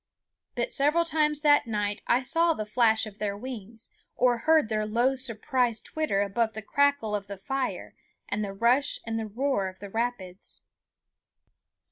But 0.55 0.73
several 0.73 1.05
times 1.05 1.41
that 1.41 1.67
night 1.67 2.01
I 2.07 2.23
saw 2.23 2.55
the 2.55 2.65
flash 2.65 3.05
of 3.05 3.19
their 3.19 3.37
wings, 3.37 3.91
or 4.15 4.39
heard 4.39 4.67
their 4.67 4.83
low 4.83 5.13
surprised 5.13 5.85
twitter 5.85 6.23
above 6.23 6.53
the 6.53 6.63
crackle 6.63 7.13
of 7.13 7.27
the 7.27 7.37
fire 7.37 7.93
and 8.27 8.43
the 8.43 8.51
rush 8.51 8.99
and 9.05 9.37
roar 9.37 9.67
of 9.67 9.77
the 9.77 9.91
rapids. 9.91 10.63